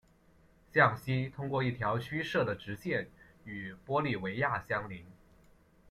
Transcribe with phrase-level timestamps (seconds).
[0.73, 3.07] 向西通过一条虚设的直线
[3.43, 5.05] 与玻利维亚相邻。